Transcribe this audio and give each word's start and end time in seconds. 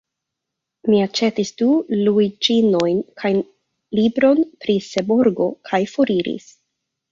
Mi 0.91 1.01
aĉetis 1.07 1.51
du 1.61 1.67
luiĝinojn 2.07 3.03
kaj 3.23 3.31
libron 4.01 4.43
pri 4.65 4.79
Seborgo, 4.89 5.51
kaj 5.71 5.83
foriris. 5.95 6.53